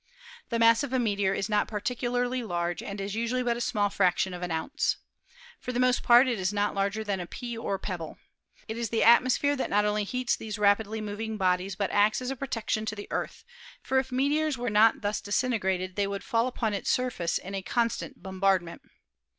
[0.49, 3.91] The mass of a meteor is not particularly large and is usually but a small
[3.91, 4.97] fraction of an ounce.
[5.59, 8.17] For the most part it is not larger than a pea or pebble.
[8.67, 12.31] It is the atmosphere that not only heats these rapidly moving bodies but acts as
[12.31, 13.45] a protection to the Earth,
[13.83, 17.61] for if meteors were not thus disintegrated they would fall upon its surface in a
[17.61, 18.81] constant bombardment.